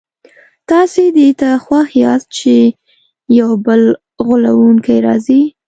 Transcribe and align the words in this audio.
تاسي 0.69 1.05
دې 1.17 1.27
ته 1.39 1.49
خوښ 1.65 1.87
یاست 2.03 2.27
چي 2.37 2.57
یو 3.39 3.49
بل 3.65 3.81
غولونکی 4.25 4.97
راځي. 5.05 5.41